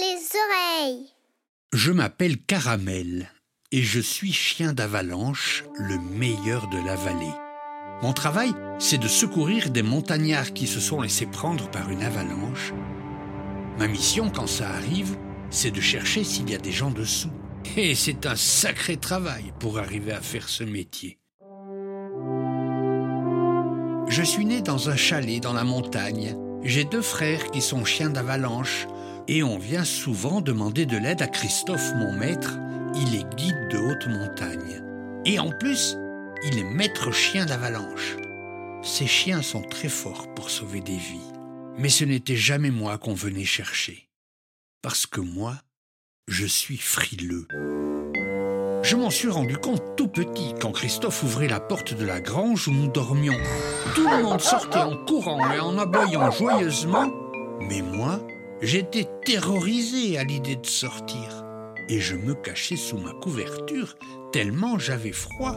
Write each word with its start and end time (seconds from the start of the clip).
les 0.00 0.22
oreilles. 0.46 1.06
Je 1.72 1.92
m'appelle 1.92 2.38
Caramel 2.38 3.30
et 3.70 3.82
je 3.82 4.00
suis 4.00 4.32
chien 4.32 4.72
d'avalanche, 4.72 5.64
le 5.78 5.98
meilleur 5.98 6.68
de 6.68 6.78
la 6.78 6.96
vallée. 6.96 7.34
Mon 8.02 8.14
travail, 8.14 8.52
c'est 8.78 8.98
de 8.98 9.08
secourir 9.08 9.70
des 9.70 9.82
montagnards 9.82 10.54
qui 10.54 10.66
se 10.66 10.80
sont 10.80 11.02
laissés 11.02 11.26
prendre 11.26 11.70
par 11.70 11.90
une 11.90 12.02
avalanche. 12.02 12.72
Ma 13.78 13.88
mission, 13.88 14.30
quand 14.30 14.46
ça 14.46 14.70
arrive, 14.70 15.18
c'est 15.50 15.70
de 15.70 15.80
chercher 15.80 16.24
s'il 16.24 16.50
y 16.50 16.54
a 16.54 16.58
des 16.58 16.72
gens 16.72 16.90
dessous. 16.90 17.32
Et 17.76 17.94
c'est 17.94 18.24
un 18.24 18.36
sacré 18.36 18.96
travail 18.96 19.52
pour 19.60 19.78
arriver 19.78 20.12
à 20.12 20.22
faire 20.22 20.48
ce 20.48 20.64
métier. 20.64 21.18
Je 24.08 24.22
suis 24.22 24.46
né 24.46 24.62
dans 24.62 24.88
un 24.88 24.96
chalet 24.96 25.42
dans 25.42 25.52
la 25.52 25.64
montagne. 25.64 26.36
J'ai 26.62 26.84
deux 26.84 27.02
frères 27.02 27.50
qui 27.50 27.60
sont 27.60 27.84
chiens 27.84 28.10
d'avalanche 28.10 28.86
et 29.30 29.44
on 29.44 29.58
vient 29.58 29.84
souvent 29.84 30.40
demander 30.40 30.86
de 30.86 30.96
l'aide 30.96 31.22
à 31.22 31.28
Christophe, 31.28 31.94
mon 31.94 32.12
maître. 32.12 32.58
Il 32.96 33.14
est 33.14 33.34
guide 33.36 33.68
de 33.70 33.78
haute 33.78 34.08
montagne. 34.08 34.82
Et 35.24 35.38
en 35.38 35.50
plus, 35.50 35.96
il 36.44 36.58
est 36.58 36.64
maître 36.64 37.12
chien 37.12 37.46
d'avalanche. 37.46 38.16
Ces 38.82 39.06
chiens 39.06 39.40
sont 39.40 39.62
très 39.62 39.88
forts 39.88 40.34
pour 40.34 40.50
sauver 40.50 40.80
des 40.80 40.96
vies. 40.96 41.32
Mais 41.78 41.90
ce 41.90 42.04
n'était 42.04 42.34
jamais 42.34 42.72
moi 42.72 42.98
qu'on 42.98 43.14
venait 43.14 43.44
chercher. 43.44 44.08
Parce 44.82 45.06
que 45.06 45.20
moi, 45.20 45.54
je 46.26 46.44
suis 46.44 46.78
frileux. 46.78 47.46
Je 48.82 48.96
m'en 48.96 49.10
suis 49.10 49.28
rendu 49.28 49.56
compte 49.58 49.96
tout 49.96 50.08
petit 50.08 50.54
quand 50.60 50.72
Christophe 50.72 51.22
ouvrait 51.22 51.46
la 51.46 51.60
porte 51.60 51.94
de 51.94 52.04
la 52.04 52.20
grange 52.20 52.66
où 52.66 52.72
nous 52.72 52.90
dormions. 52.90 53.38
Tout 53.94 54.08
le 54.08 54.24
monde 54.24 54.40
sortait 54.40 54.78
en 54.78 54.96
courant 55.04 55.52
et 55.52 55.60
en 55.60 55.78
aboyant 55.78 56.32
joyeusement. 56.32 57.12
Mais 57.60 57.82
moi, 57.82 58.20
j'étais 58.62 59.08
terrorisé 59.24 60.18
à 60.18 60.24
l'idée 60.24 60.56
de 60.56 60.66
sortir. 60.66 61.44
Et 61.88 62.00
je 62.00 62.14
me 62.14 62.34
cachais 62.34 62.76
sous 62.76 62.98
ma 62.98 63.12
couverture 63.12 63.96
tellement 64.32 64.78
j'avais 64.78 65.12
froid. 65.12 65.56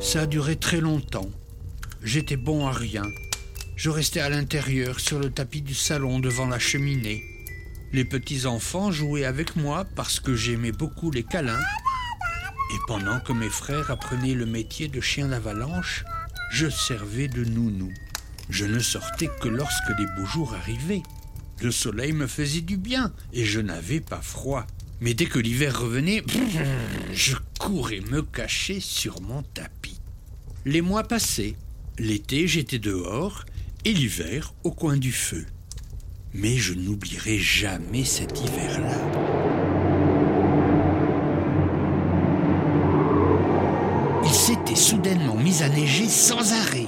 Ça 0.00 0.22
a 0.22 0.26
duré 0.26 0.56
très 0.56 0.80
longtemps. 0.80 1.28
J'étais 2.02 2.36
bon 2.36 2.66
à 2.66 2.72
rien. 2.72 3.04
Je 3.76 3.90
restais 3.90 4.20
à 4.20 4.28
l'intérieur 4.28 5.00
sur 5.00 5.18
le 5.18 5.30
tapis 5.30 5.62
du 5.62 5.74
salon 5.74 6.20
devant 6.20 6.46
la 6.46 6.58
cheminée. 6.58 7.22
Les 7.92 8.04
petits-enfants 8.04 8.92
jouaient 8.92 9.24
avec 9.24 9.56
moi 9.56 9.84
parce 9.96 10.20
que 10.20 10.36
j'aimais 10.36 10.72
beaucoup 10.72 11.10
les 11.10 11.24
câlins. 11.24 11.60
Et 12.72 12.78
pendant 12.86 13.18
que 13.20 13.32
mes 13.32 13.48
frères 13.48 13.90
apprenaient 13.90 14.34
le 14.34 14.46
métier 14.46 14.86
de 14.86 15.00
chien 15.00 15.28
d'avalanche, 15.28 16.04
je 16.52 16.68
servais 16.68 17.26
de 17.26 17.44
nounou. 17.44 17.92
Je 18.50 18.64
ne 18.64 18.80
sortais 18.80 19.30
que 19.40 19.48
lorsque 19.48 19.90
les 19.98 20.06
beaux 20.06 20.26
jours 20.26 20.54
arrivaient. 20.54 21.02
Le 21.62 21.70
soleil 21.70 22.12
me 22.12 22.26
faisait 22.26 22.62
du 22.62 22.76
bien 22.76 23.12
et 23.32 23.44
je 23.44 23.60
n'avais 23.60 24.00
pas 24.00 24.20
froid. 24.20 24.66
Mais 25.00 25.14
dès 25.14 25.26
que 25.26 25.38
l'hiver 25.38 25.80
revenait, 25.80 26.24
je 27.12 27.36
courais 27.58 28.00
me 28.10 28.22
cacher 28.22 28.80
sur 28.80 29.20
mon 29.22 29.42
tapis. 29.42 30.00
Les 30.64 30.82
mois 30.82 31.04
passaient. 31.04 31.54
L'été, 31.98 32.48
j'étais 32.48 32.78
dehors 32.78 33.44
et 33.84 33.92
l'hiver 33.92 34.52
au 34.64 34.72
coin 34.72 34.96
du 34.96 35.12
feu. 35.12 35.46
Mais 36.34 36.56
je 36.56 36.74
n'oublierai 36.74 37.38
jamais 37.38 38.04
cet 38.04 38.40
hiver-là. 38.40 38.96
Il 44.24 44.34
s'était 44.34 44.76
soudainement 44.76 45.36
mis 45.36 45.62
à 45.62 45.68
neiger 45.68 46.08
sans 46.08 46.52
arrêt. 46.52 46.86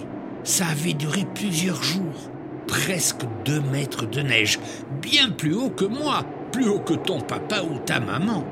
Ça 0.53 0.67
avait 0.67 0.93
duré 0.93 1.25
plusieurs 1.35 1.83
jours. 1.83 2.31
Presque 2.69 3.23
deux 3.47 3.63
mètres 3.63 4.05
de 4.05 4.21
neige, 4.21 4.59
bien 5.01 5.31
plus 5.31 5.55
haut 5.55 5.71
que 5.71 5.87
moi, 5.87 6.27
plus 6.53 6.69
haut 6.69 6.81
que 6.81 6.93
ton 6.93 7.23
papa 7.23 7.63
ou 7.63 7.79
ta 7.79 8.01
maman. 8.01 8.47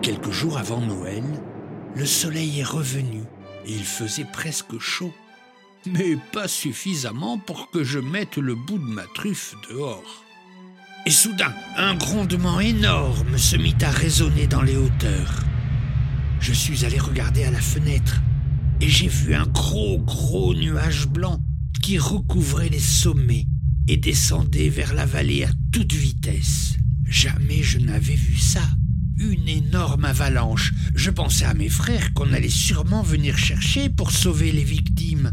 Quelques 0.00 0.30
jours 0.30 0.56
avant 0.56 0.80
Noël, 0.80 1.22
le 1.94 2.06
soleil 2.06 2.60
est 2.60 2.64
revenu 2.64 3.20
et 3.66 3.72
il 3.72 3.84
faisait 3.84 4.24
presque 4.24 4.78
chaud 4.78 5.12
mais 5.84 6.16
pas 6.32 6.48
suffisamment 6.48 7.36
pour 7.36 7.70
que 7.70 7.84
je 7.84 7.98
mette 7.98 8.38
le 8.38 8.54
bout 8.54 8.78
de 8.78 8.94
ma 8.94 9.04
truffe 9.14 9.56
dehors. 9.68 10.24
Et 11.04 11.10
soudain, 11.10 11.52
un 11.76 11.94
grondement 11.96 12.60
énorme 12.60 13.36
se 13.36 13.56
mit 13.56 13.76
à 13.82 13.90
résonner 13.90 14.46
dans 14.46 14.62
les 14.62 14.78
hauteurs. 14.78 15.34
Je 16.40 16.54
suis 16.54 16.86
allé 16.86 16.98
regarder 16.98 17.44
à 17.44 17.50
la 17.50 17.60
fenêtre 17.60 18.22
et 18.80 18.88
j'ai 18.88 19.08
vu 19.08 19.34
un 19.34 19.46
gros, 19.46 19.98
gros 19.98 20.54
nuage 20.54 21.06
blanc 21.08 21.40
qui 21.82 21.98
recouvrait 21.98 22.68
les 22.68 22.78
sommets 22.78 23.46
et 23.88 23.96
descendait 23.96 24.68
vers 24.68 24.94
la 24.94 25.06
vallée 25.06 25.44
à 25.44 25.50
toute 25.72 25.92
vitesse. 25.92 26.76
Jamais 27.04 27.62
je 27.62 27.78
n'avais 27.78 28.14
vu 28.14 28.36
ça. 28.36 28.62
Une 29.16 29.48
énorme 29.48 30.04
avalanche. 30.04 30.72
Je 30.94 31.10
pensais 31.10 31.44
à 31.44 31.54
mes 31.54 31.68
frères 31.68 32.12
qu'on 32.14 32.32
allait 32.32 32.48
sûrement 32.48 33.02
venir 33.02 33.38
chercher 33.38 33.88
pour 33.88 34.10
sauver 34.10 34.50
les 34.50 34.64
victimes. 34.64 35.32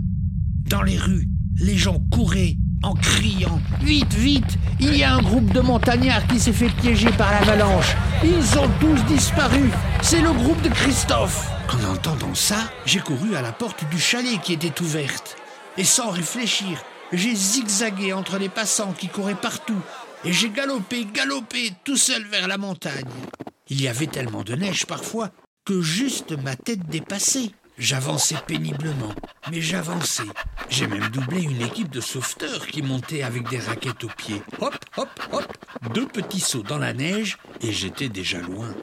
Dans 0.70 0.84
les 0.84 0.98
rues, 0.98 1.28
les 1.60 1.78
gens 1.78 2.00
couraient 2.12 2.58
en 2.84 2.94
criant 2.94 3.62
Vite, 3.82 4.14
vite 4.14 4.58
Il 4.80 4.96
y 4.96 5.04
a 5.04 5.16
un 5.16 5.22
groupe 5.22 5.54
de 5.54 5.60
montagnards 5.60 6.26
qui 6.28 6.40
s'est 6.40 6.54
fait 6.54 6.70
piéger 6.70 7.12
par 7.12 7.32
l'avalanche. 7.32 7.96
Ils 8.24 8.60
ont 8.60 8.70
tous 8.80 9.04
disparu. 9.06 9.70
C'est 10.02 10.22
le 10.22 10.34
groupe 10.34 10.62
de 10.64 10.70
Christophe. 10.70 11.51
En 11.74 11.84
entendant 11.86 12.36
ça, 12.36 12.70
j'ai 12.86 13.00
couru 13.00 13.36
à 13.36 13.42
la 13.42 13.54
porte 13.54 13.88
du 13.90 14.00
chalet 14.00 14.42
qui 14.42 14.54
était 14.54 14.82
ouverte. 14.82 15.38
Et 15.78 15.86
sans 15.86 16.10
réfléchir, 16.10 16.84
j'ai 17.14 17.34
zigzagué 17.34 18.12
entre 18.12 18.38
les 18.38 18.50
passants 18.50 18.92
qui 18.92 19.08
couraient 19.08 19.36
partout. 19.36 19.82
Et 20.26 20.34
j'ai 20.34 20.50
galopé, 20.50 21.06
galopé 21.06 21.72
tout 21.86 21.96
seul 21.96 22.24
vers 22.26 22.48
la 22.50 22.58
montagne. 22.58 23.06
Il 23.70 23.82
y 23.82 23.88
avait 23.88 24.08
tellement 24.08 24.44
de 24.44 24.54
neige 24.54 24.86
parfois 24.86 25.30
que 25.66 25.82
juste 25.82 26.34
ma 26.44 26.58
tête 26.58 26.88
dépassait. 26.88 27.52
J'avançais 27.78 28.36
péniblement, 28.46 29.14
mais 29.50 29.62
j'avançais. 29.62 30.28
J'ai 30.70 30.88
même 30.88 31.08
doublé 31.08 31.42
une 31.42 31.62
équipe 31.62 31.90
de 31.90 32.02
sauveteurs 32.02 32.68
qui 32.68 32.82
montaient 32.82 33.24
avec 33.24 33.48
des 33.50 33.60
raquettes 33.60 34.04
aux 34.04 34.10
pieds. 34.10 34.42
Hop, 34.60 34.76
hop, 34.98 35.10
hop, 35.32 35.58
deux 35.94 36.06
petits 36.06 36.42
sauts 36.42 36.64
dans 36.64 36.78
la 36.78 36.94
neige 36.94 37.38
et 37.62 37.72
j'étais 37.72 38.10
déjà 38.10 38.40
loin. 38.40 38.74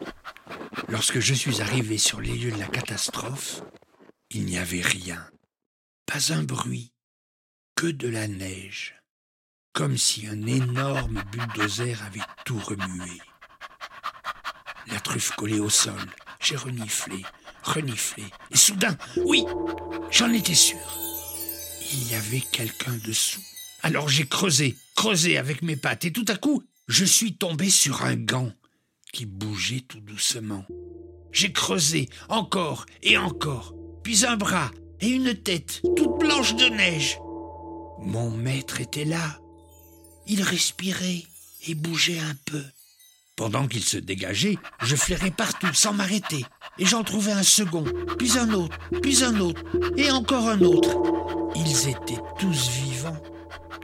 Lorsque 0.89 1.21
je 1.21 1.35
suis 1.35 1.61
arrivé 1.61 1.99
sur 1.99 2.21
les 2.21 2.35
lieux 2.35 2.51
de 2.51 2.59
la 2.59 2.67
catastrophe, 2.67 3.63
il 4.31 4.47
n'y 4.47 4.57
avait 4.57 4.81
rien. 4.81 5.29
Pas 6.07 6.33
un 6.33 6.43
bruit, 6.43 6.93
que 7.77 7.87
de 7.87 8.09
la 8.09 8.27
neige, 8.27 8.95
comme 9.75 9.99
si 9.99 10.27
un 10.27 10.47
énorme 10.47 11.23
bulldozer 11.31 12.03
avait 12.07 12.25
tout 12.47 12.59
remué. 12.59 13.21
La 14.87 14.99
truffe 15.01 15.33
collée 15.33 15.61
au 15.61 15.69
sol, 15.69 16.01
j'ai 16.41 16.57
reniflé, 16.57 17.23
reniflé. 17.63 18.25
Et 18.51 18.57
soudain, 18.57 18.97
oui, 19.17 19.45
j'en 20.11 20.33
étais 20.33 20.55
sûr. 20.55 20.79
Il 21.93 22.11
y 22.11 22.15
avait 22.15 22.41
quelqu'un 22.41 22.97
dessous. 23.05 23.45
Alors 23.83 24.09
j'ai 24.09 24.27
creusé, 24.27 24.75
creusé 24.97 25.37
avec 25.37 25.61
mes 25.61 25.77
pattes, 25.77 26.07
et 26.07 26.13
tout 26.13 26.25
à 26.29 26.37
coup, 26.37 26.65
je 26.89 27.05
suis 27.05 27.37
tombé 27.37 27.69
sur 27.69 28.05
un 28.05 28.17
gant 28.17 28.53
qui 29.13 29.27
bougeait 29.27 29.85
tout 29.87 30.01
doucement. 30.01 30.65
J'ai 31.33 31.53
creusé 31.53 32.09
encore 32.29 32.87
et 33.03 33.19
encore, 33.19 33.75
puis 34.03 34.25
un 34.25 34.37
bras 34.37 34.71
et 35.01 35.09
une 35.09 35.35
tête 35.35 35.83
toute 35.97 36.19
blanche 36.19 36.55
de 36.57 36.65
neige. 36.65 37.19
Mon 38.01 38.31
maître 38.31 38.81
était 38.81 39.05
là. 39.05 39.39
Il 40.27 40.43
respirait 40.43 41.25
et 41.67 41.75
bougeait 41.75 42.21
un 42.21 42.35
peu. 42.45 42.63
Pendant 43.37 43.69
qu'il 43.69 43.85
se 43.85 43.99
dégageait, 43.99 44.59
je 44.83 44.97
flairais 44.97 45.31
partout 45.31 45.73
sans 45.73 45.93
m'arrêter, 45.93 46.45
et 46.79 46.85
j'en 46.85 47.05
trouvais 47.05 47.33
un 47.33 47.45
second, 47.45 47.85
puis 48.19 48.37
un 48.37 48.53
autre, 48.53 48.77
puis 49.01 49.23
un 49.23 49.39
autre, 49.39 49.63
et 49.97 50.11
encore 50.11 50.49
un 50.49 50.61
autre. 50.63 50.97
Ils 51.55 51.89
étaient 51.89 52.21
tous 52.39 52.69
vivants. 52.69 53.23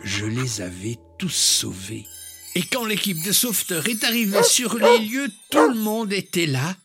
Je 0.03 0.27
les 0.27 0.61
avais 0.61 0.99
tous 1.19 1.35
sauvés. 1.35 2.05
Et 2.55 2.62
quand 2.62 2.85
l'équipe 2.85 3.23
de 3.23 3.33
sauveteurs 3.33 3.89
est 3.89 4.05
arrivée 4.05 4.43
sur 4.43 4.77
les 4.79 4.99
lieux, 4.99 5.31
tout 5.51 5.69
le 5.69 5.75
monde 5.75 6.12
était 6.12 6.47
là, 6.47 6.77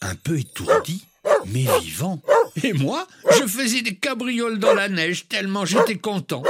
un 0.00 0.14
peu 0.14 0.38
étourdi, 0.38 1.04
mais 1.46 1.66
vivant. 1.80 2.22
Et 2.62 2.72
moi, 2.72 3.06
je 3.32 3.46
faisais 3.46 3.82
des 3.82 3.96
cabrioles 3.96 4.58
dans 4.58 4.74
la 4.74 4.88
neige 4.88 5.28
tellement 5.28 5.64
j'étais 5.64 5.98
content. 5.98 6.42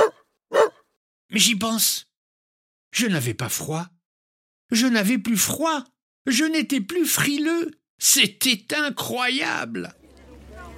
Mais 1.31 1.41
j'y 1.41 1.57
pense. 1.57 2.07
Je 2.93 3.07
n'avais 3.07 3.35
pas 3.35 3.49
froid. 3.49 3.87
Je 4.71 4.87
n'avais 4.87 5.19
plus 5.19 5.37
froid. 5.37 5.85
Je 6.27 6.45
n'étais 6.45 6.81
plus 6.81 7.07
frileux. 7.07 7.71
C'était 7.99 8.75
incroyable. 8.75 9.95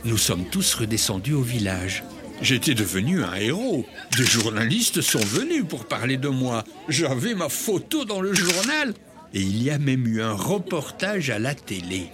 Nous 0.04 0.18
sommes 0.18 0.48
tous 0.48 0.74
redescendus 0.74 1.34
au 1.34 1.42
village. 1.42 2.04
J'étais 2.40 2.74
devenu 2.74 3.24
un 3.24 3.34
héros. 3.34 3.84
Des 4.16 4.24
journalistes 4.24 5.00
sont 5.00 5.18
venus 5.18 5.64
pour 5.68 5.86
parler 5.86 6.16
de 6.16 6.28
moi. 6.28 6.64
J'avais 6.88 7.34
ma 7.34 7.48
photo 7.48 8.04
dans 8.04 8.20
le 8.20 8.32
journal. 8.32 8.94
Et 9.34 9.40
il 9.40 9.62
y 9.62 9.70
a 9.70 9.78
même 9.78 10.06
eu 10.06 10.22
un 10.22 10.32
reportage 10.32 11.30
à 11.30 11.38
la 11.38 11.54
télé. 11.54 12.10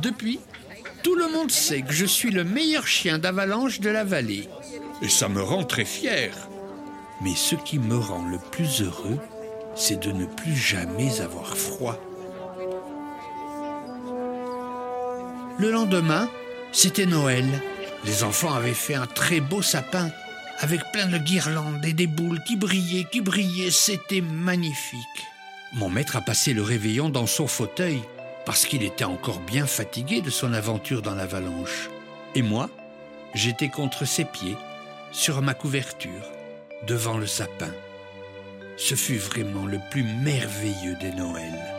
Depuis, 0.00 0.38
tout 1.02 1.16
le 1.16 1.28
monde 1.28 1.50
sait 1.50 1.82
que 1.82 1.92
je 1.92 2.06
suis 2.06 2.30
le 2.30 2.44
meilleur 2.44 2.86
chien 2.86 3.18
d'avalanche 3.18 3.80
de 3.80 3.90
la 3.90 4.04
vallée. 4.04 4.48
Et 5.02 5.08
ça 5.08 5.28
me 5.28 5.42
rend 5.42 5.64
très 5.64 5.84
fier. 5.84 6.30
Mais 7.22 7.34
ce 7.34 7.56
qui 7.56 7.78
me 7.78 7.96
rend 7.96 8.24
le 8.28 8.38
plus 8.52 8.82
heureux, 8.82 9.18
c'est 9.74 10.00
de 10.00 10.12
ne 10.12 10.26
plus 10.26 10.56
jamais 10.56 11.20
avoir 11.20 11.56
froid. 11.56 11.98
Le 15.58 15.70
lendemain, 15.72 16.28
c'était 16.72 17.06
Noël. 17.06 17.44
Les 18.04 18.22
enfants 18.22 18.54
avaient 18.54 18.74
fait 18.74 18.94
un 18.94 19.06
très 19.06 19.40
beau 19.40 19.62
sapin 19.62 20.10
avec 20.60 20.80
plein 20.92 21.06
de 21.06 21.18
guirlandes 21.18 21.84
et 21.84 21.92
des 21.92 22.06
boules 22.06 22.42
qui 22.44 22.56
brillaient, 22.56 23.06
qui 23.10 23.20
brillaient. 23.20 23.70
C'était 23.70 24.20
magnifique. 24.20 25.26
Mon 25.74 25.90
maître 25.90 26.16
a 26.16 26.20
passé 26.20 26.54
le 26.54 26.62
réveillon 26.62 27.10
dans 27.10 27.26
son 27.26 27.46
fauteuil 27.46 28.00
parce 28.46 28.64
qu'il 28.64 28.82
était 28.82 29.04
encore 29.04 29.40
bien 29.40 29.66
fatigué 29.66 30.20
de 30.22 30.30
son 30.30 30.52
aventure 30.52 31.02
dans 31.02 31.14
l'avalanche. 31.14 31.90
Et 32.34 32.42
moi, 32.42 32.70
j'étais 33.34 33.68
contre 33.68 34.04
ses 34.06 34.24
pieds, 34.24 34.56
sur 35.12 35.42
ma 35.42 35.54
couverture, 35.54 36.32
devant 36.86 37.18
le 37.18 37.26
sapin. 37.26 37.72
Ce 38.76 38.94
fut 38.94 39.18
vraiment 39.18 39.66
le 39.66 39.78
plus 39.90 40.02
merveilleux 40.02 40.96
des 41.00 41.10
Noëls. 41.10 41.77